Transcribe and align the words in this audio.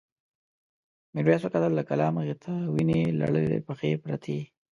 میرويس 1.13 1.41
وکتل 1.43 1.71
د 1.75 1.81
کلا 1.89 2.07
مخې 2.17 2.35
ته 2.43 2.51
وینې 2.73 2.99
لړلې 3.19 3.57
پښې 3.67 3.91
پرتې. 4.03 4.39